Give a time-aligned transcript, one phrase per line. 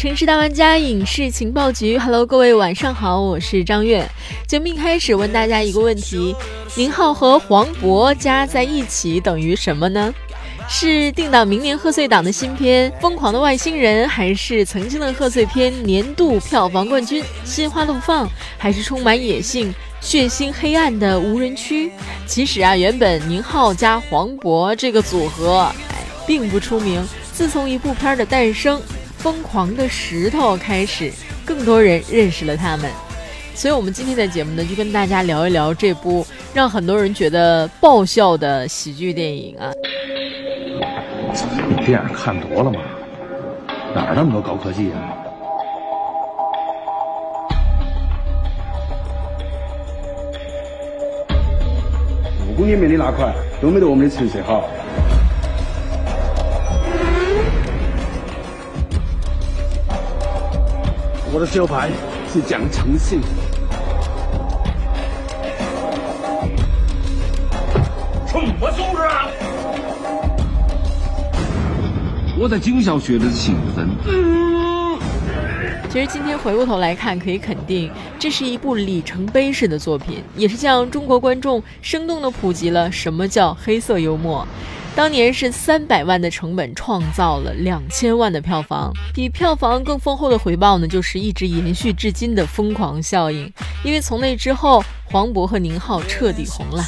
[0.00, 4.02] 城市大玩家影视情报局，Hello，各位晚上好，我是张悦。
[4.46, 6.34] 节目一开始问大家一个问题：
[6.74, 10.10] 宁浩和黄渤加在一起等于什么呢？
[10.70, 18.26] 是定档明年贺岁档的新片《疯狂的外星人》，还是曾经的贺岁片年度票房冠军《心花怒放》，
[18.56, 21.88] 还是充满野性、血腥、黑暗的《无人区》？
[22.24, 25.70] 其实啊，原本宁浩加黄渤这个组合，
[26.26, 27.06] 并不出名。
[27.34, 28.80] 自从一部片的诞生。
[29.20, 31.12] 疯狂的石头开始，
[31.44, 32.90] 更多人认识了他们，
[33.54, 39.70] 所以，我们今天的节目呢，就跟大家聊一聊这部让很多人觉得爆笑的喜剧电影啊。
[41.68, 42.80] 你电影看多了吗？
[43.94, 45.14] 哪儿那么多高科技啊？
[52.48, 54.66] 五公里面的那块都没得我们的成色好。
[61.32, 61.88] 我的招牌
[62.32, 63.20] 是讲诚信。
[68.26, 69.28] 什么素质啊！
[72.36, 73.88] 我在警校学的是勤奋。
[75.88, 84.44] 其实今天回过头来看，可以肯定，这是一部里程碑式的作品，也是向中国观众生动的普及了什么叫黑色幽默。
[84.96, 93.50] 当年是三百万的成本创造了两千万的票房，比票房更丰厚的回报呢，就是一直延续至今的疯狂效应。
[93.82, 96.84] 因为从那之后，黄渤和宁浩彻底红了，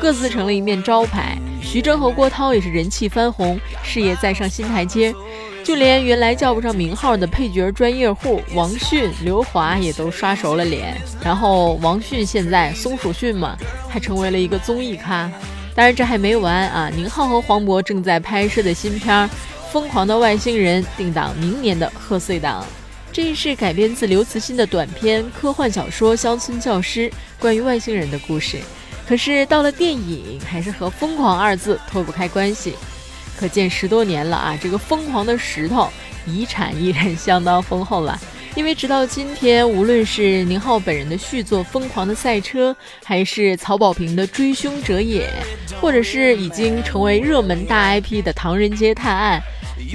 [0.00, 1.38] 各自成了一面招牌。
[1.62, 5.14] 徐峥和郭涛也是人气翻红，事业再上新台阶。
[5.62, 11.00] 就连原来叫不上名号的配角专业户王迅、刘华也都刷熟了脸。
[11.22, 13.56] 然后王迅现在松鼠迅嘛，
[13.88, 15.30] 还成为了一个综艺咖。
[15.74, 16.90] 当然这还没完啊！
[16.94, 19.28] 宁浩和黄渤正在拍摄的新片
[19.72, 22.64] 《疯狂的外星人》定档明年的贺岁档。
[23.10, 28.58] 这是改编自刘慈欣的短篇科幻小说《乡村教师》，关于外星人的故事。
[29.06, 32.74] 可是到了电影，还是和“疯狂”二字脱不开关系。
[33.36, 35.88] 可见十多年了啊，这个疯狂的石头
[36.26, 38.18] 遗产依然相当丰厚了。
[38.54, 42.70] 因为直到今天，无论是宁浩本人的续作《疯狂的赛车》，
[43.02, 45.26] 还是曹保平的《追凶者也》，
[45.82, 49.42] 或者是已经成为热门大 IP 的《唐人街探案》，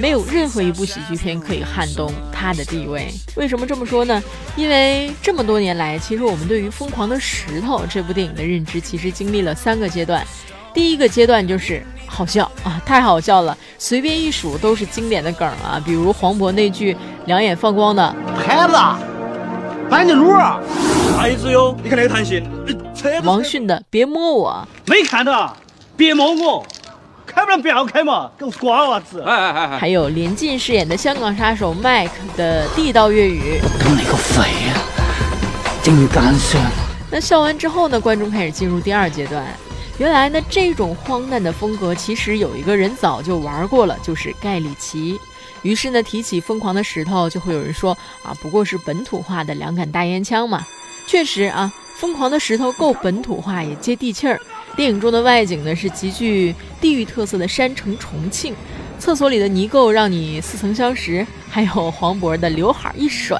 [0.00, 3.08] 没有任何一部喜剧片可以撼动他的地位。
[3.36, 4.22] 为什么这么说呢？
[4.54, 10.22] 因为这么多年来，其实我们对于《疯狂的石头》这部电影的认知，其实经历了三个阶段。
[10.74, 16.94] 第一个阶段就是好笑啊，太好笑了，随便一数都是经典的梗啊，比如黄渤那句
[17.24, 18.74] 两眼放光的孩子，
[19.88, 20.34] 板正路，
[21.16, 22.46] 孩子哟，你看那个弹性，
[23.24, 25.56] 王迅的别摸我，没看到，
[25.98, 26.64] 别摸我，
[27.26, 34.80] 开不了不要开嘛，给我瓜娃子，哎哎哎，还有连晋饰演的香港杀手 Mike 的地道粤语，跟你个肥呀，
[35.82, 36.56] 真干涉。
[37.10, 39.44] 那笑完之后呢，观众开始进入第二阶段。
[39.98, 45.18] 原来呢，这种荒诞的风格其实有一个人早就玩过了，就是盖里奇。
[45.62, 47.90] 于是呢，提起疯狂的石头，就会有人说
[48.22, 50.64] 啊，不过是本土化的两杆大烟枪嘛。
[51.08, 54.40] 确实啊，疯狂的石头够本土化，也接地气儿。
[54.76, 58.54] 电影中的外景呢，是极具地域特色的山城重庆，
[58.98, 61.26] 厕所里的泥垢让你似曾相识。
[61.50, 63.36] 还有黄渤的刘海一甩，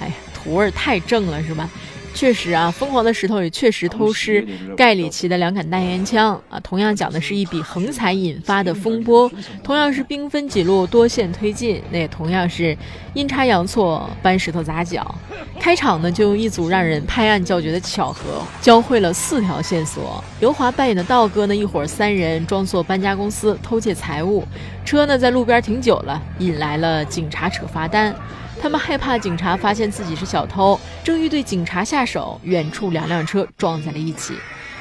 [0.00, 1.68] 哎呀，土味太正了，是吧？
[2.14, 4.46] 确实啊，疯狂的石头也确实偷师
[4.76, 6.60] 盖里奇的两杆大烟枪啊。
[6.60, 9.30] 同样讲的是一笔横财引发的风波，
[9.64, 12.76] 同样是兵分几路多线推进，那也同样是
[13.14, 15.14] 阴差阳错搬石头砸脚。
[15.58, 20.22] 开场呢，就用一组让人拍案叫绝的巧合，教会了四条线索。
[20.40, 24.46] 刘华扮演的道哥呢，一伙三人装作搬家公司偷窃财物，
[24.84, 28.14] 车呢在路边停久了，引来了警察扯罚单。
[28.62, 34.34] 他们害怕警察发现自己是小偷，正欲对警察下手，远处两辆车撞在了一起。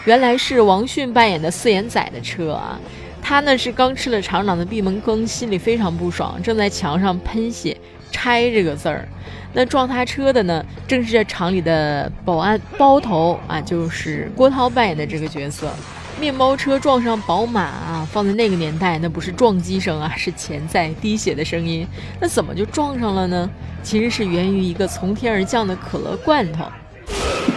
[0.06, 2.80] 原来是王迅扮演的四眼仔的车啊，
[3.24, 7.76] 他呢是刚吃了厂长的闭门羹，心里非常不爽，正在墙上喷写
[8.14, 9.08] “拆”这个字儿。
[9.52, 15.73] 那撞他车的呢，正是这厂里的保安包头啊，就是郭涛扮演的这个角色。
[16.22, 21.85] 面包车撞上宝马啊，放在那个年代，那不是撞击声啊，是潜在滴血的声音。
[22.20, 23.50] 那怎么就撞上了呢？
[23.82, 26.64] 其实是源于一个从天而降的可乐罐头。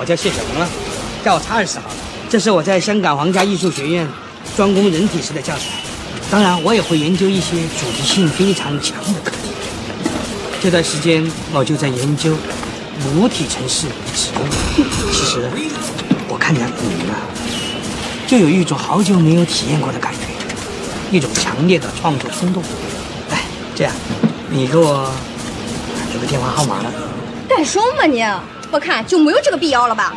[0.00, 0.66] 我叫谢小鹏了，
[1.22, 1.90] 叫我查尔斯好。
[2.30, 4.08] 这是我在香港皇家艺术学院
[4.56, 5.64] 专攻人体时的教材，
[6.30, 9.50] 当然我也会研究一些主题性非常强的课题。
[10.62, 12.34] 这段时间我就在研究
[13.04, 14.42] 母体城市子宫。
[15.12, 15.50] 其实
[16.28, 17.43] 我看见你了。
[18.26, 20.20] 就有一种好久没有体验过的感觉，
[21.14, 22.62] 一种强烈的创作冲动。
[23.30, 23.42] 哎，
[23.74, 23.92] 这样，
[24.50, 25.12] 你给我
[26.10, 26.90] 留个电话号码呢。
[27.48, 28.24] 干什么你？
[28.70, 30.14] 我看就没有这个必要了吧。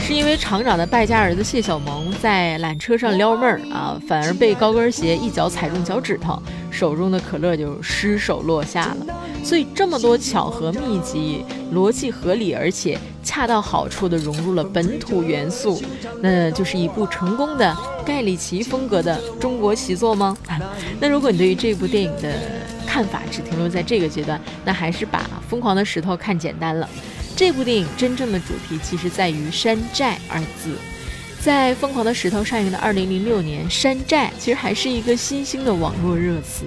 [0.00, 9.14] 是因为厂长的败家儿子谢小萌在缆车上撩妹儿啊，反而被高跟鞋一脚踩中脚趾头，手中的可乐就失手落下了。
[9.44, 11.44] 所以这么多巧合密集、
[11.74, 15.82] 逻辑合理，而且恰到好处地融入了本土元素，
[16.20, 20.36] 那就是一部成功的盖里奇风格的中国习作吗？
[21.00, 22.34] 那如果你对于这部电影的
[22.86, 26.88] 看法只停留在这个阶段，那还是把《疯狂的石头》看简单了。
[27.34, 30.76] 这部电影真正的主题其实在于“山寨”二字。
[31.40, 36.64] 在《疯狂的石头》上映的2006年，“山寨”其实还是一个新兴的网络热词。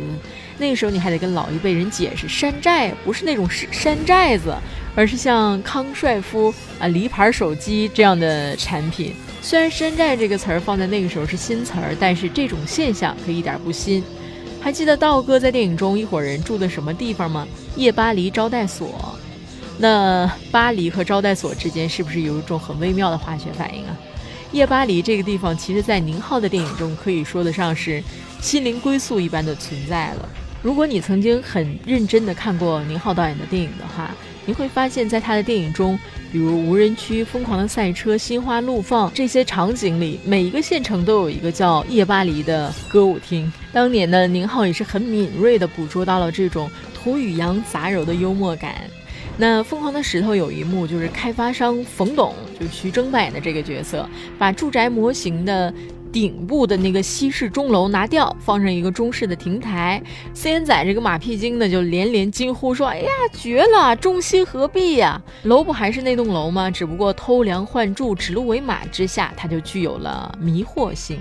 [0.57, 4.53] 那个时候你还得跟老一辈人解释，山寨不是那种山山寨子，
[4.95, 9.13] 而是像康帅夫啊、梨牌手机这样的产品。
[9.41, 14.03] 虽然“山寨”这个词儿放在那个时候是新词儿，但是这种现象可一点不新。
[14.59, 17.47] 还记得道哥在电影中一伙人住的什么地方吗？
[17.75, 19.13] 夜巴黎招待所。
[19.77, 23.95] 那巴黎和招待所之间是不是有一种很微妙的化学反应啊？
[24.51, 28.01] 夜巴黎这个地方，其实在宁浩的电影中可以说得上是
[28.41, 30.29] 心灵归宿一般的存在了。
[30.65, 34.09] 如果你曾经很认真地看过宁浩导演的电影的话，
[34.47, 35.95] 你会发现在他的电影中，
[36.31, 43.53] 比如无人区、疯狂的赛车、心花怒放这些场景里，每一个县城都有一个叫夜巴黎的歌舞厅。
[43.71, 48.73] 当年呢，宁浩也是很敏锐地捕捉到了这种土与洋杂糅的幽默感。
[49.37, 54.09] 那《疯狂的石头》有一幕，就是开发商冯董，就徐峥扮演的这个角色，
[54.39, 55.71] 把住宅模型的。
[56.15, 60.01] 顶部的那个西式钟楼拿掉，放上一个中式的亭台。
[60.33, 63.93] 四眼仔这个马屁精呢，就连连惊呼说：“哎呀，绝了！
[63.97, 65.21] 中西合璧呀！
[65.43, 66.71] 楼不还是那栋楼吗？
[66.71, 71.19] 只不过偷梁换柱，指鹿为马之下，它就具有了迷惑性。”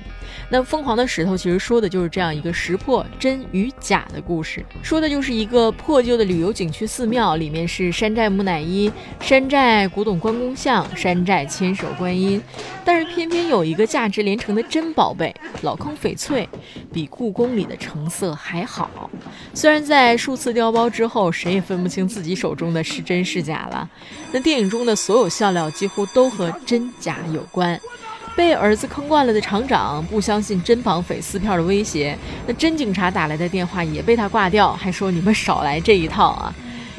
[0.50, 12.40] 那疯狂的石头其实说的就是这样一个识破真与假的故事，说的就是一个破旧的旅游景区寺庙，里面是山寨木乃伊、山寨古董关公像、山寨千手观音，
[12.84, 16.48] 但是偏偏有一个价值连城的真宝贝——老坑翡翠，
[16.92, 19.10] 比故宫里的成色还好。
[19.54, 23.88] 虽然在数次调包之后，谁也分不清自己手中的是真是假了。
[24.32, 27.80] 那电影中的所有笑料几乎都和真假有关。
[28.36, 36.52] 被儿子坑惯了的厂长不相信真绑匪撕票的威胁，那真警察打来的电话也被他挂掉，还说你们少来这一套啊！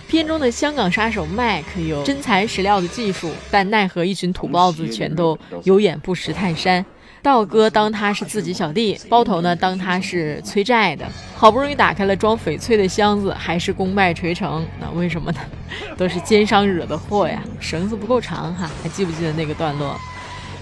[0.08, 6.86] 片中的香港杀手麦克有真材实料的技术，但奈何一群土包子全都有眼不识泰山。
[7.25, 11.04] 道哥当他是自己小弟，包头呢当他是催债的，
[11.36, 14.63] 好不容易打开了装翡翠的箱子，还是功败垂成。
[14.80, 15.39] 那为什么呢？
[15.98, 17.42] 都是奸商惹的祸呀！
[17.60, 20.00] 绳子不够长哈，还记不记得那个段落？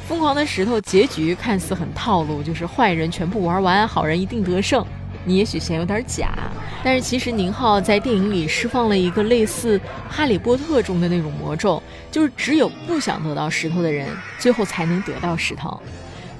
[0.08, 4.86] 疯狂的石头结局看似很套路，就是坏人全部玩完，好人一定得胜。
[5.26, 6.34] 你也许嫌有点假，
[6.82, 9.78] 但是其实宁浩在电影里释放了一个类似
[10.10, 14.08] 《哈利波特》中的那种魔咒，就是只有不想得到石头的人，
[14.40, 15.78] 最后才能得到石头。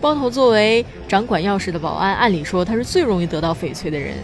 [0.04, 4.18] 包头作为掌管钥匙的保安，按理说他是最容易得到翡翠的人。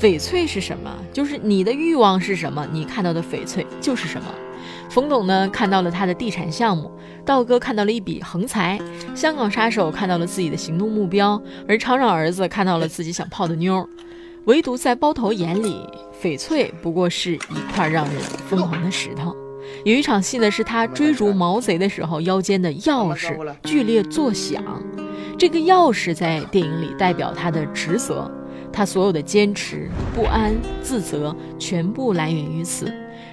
[0.00, 0.92] 翡翠是什么？
[1.12, 4.26] 就是你的欲望是什么，你看到的翡翠就是什么。
[4.90, 6.90] 冯董呢看到了他的地产项目，
[7.24, 8.80] 道哥看到了一笔横财，
[9.14, 13.88] 香港杀手看到了自己的行动目标，而厂长儿子看到了自己想泡的妞。
[14.46, 15.88] 唯独在包头眼里，
[16.20, 19.32] 翡翠不过是一块让人疯狂的石头。
[19.84, 24.60] 有一场戏呢，是他追逐毛贼的时候，腰间的钥匙剧烈作响。
[25.42, 28.30] 这个钥匙在电影里代表他的职责，
[28.72, 32.88] 他所有的坚持、不安、自责，全部来源于此。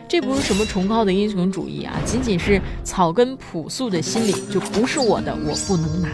[0.08, 6.10] 这不是什么崇高的英雄主义啊，仅仅是草根朴素的心理，就不是我的，我不能拿。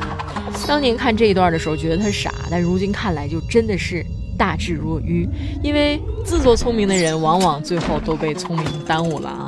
[0.67, 4.05] 当年看这一段的时候，觉得他傻，但如今看来，就真的是
[4.37, 5.25] 大智若愚。
[5.63, 9.44] 因为自作聪明的人，往往最后都被聪明耽误了啊，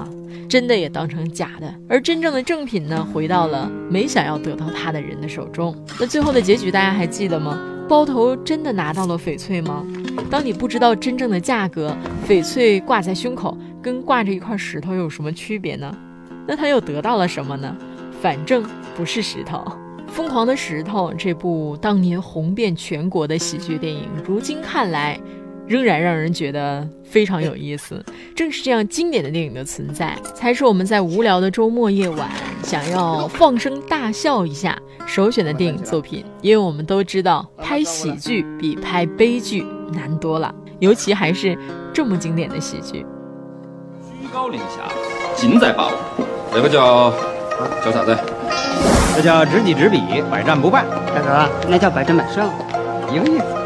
[0.48, 1.74] 真的也当成假的。
[1.90, 5.76] 而真正的正品呢，回到了没想要得到它的人的手中。
[6.00, 7.60] 那最后的结局，大家还记得吗？
[7.88, 9.86] 包头真的拿到了翡翠吗？
[10.30, 11.96] 当你不知道真正的价格，
[12.28, 13.58] 翡翠挂在胸口。
[13.80, 15.96] 跟挂着一块石头有什么区别呢？
[16.46, 17.74] 那他又得到了什么呢？
[18.22, 18.66] 反正
[18.98, 19.60] 不是石头。
[20.10, 25.18] 《疯狂的石头》这部当年红遍全国的喜剧电影，如今看来
[25.68, 28.04] 仍然让人觉得非常有意思。
[28.36, 32.30] 正是这样经典的电影的存在，才是我们在无聊的周末夜晚
[32.64, 36.24] 想要放声大笑一下首选的电影作品。
[36.42, 41.58] 因为我们都知道，拍喜剧比拍悲剧难多了，尤其还是
[41.94, 43.06] 这么经典的喜剧。
[44.22, 44.92] 居高临下，
[45.36, 45.94] 尽在把握。
[46.54, 47.12] 这个叫
[47.84, 48.18] 叫啥子？
[49.16, 50.86] 这叫知己知彼，百战不败。
[51.16, 52.48] 大哥，那叫百战百胜，
[53.12, 53.57] 一个意思。